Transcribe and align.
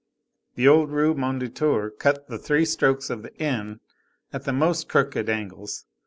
The 0.55 0.67
old 0.67 0.89
Rue 0.89 1.13
Mondétour 1.13 1.91
cut 1.99 2.25
the 2.27 2.39
three 2.39 2.65
strokes 2.65 3.11
of 3.11 3.21
the 3.21 3.37
N 3.39 3.81
at 4.33 4.45
the 4.45 4.51
most 4.51 4.89
crooked 4.89 5.29
angles. 5.29 5.85